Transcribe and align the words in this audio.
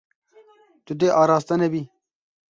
Tu 0.85 0.91
dê 0.99 1.07
araste 1.21 1.55
nebî. 1.61 1.81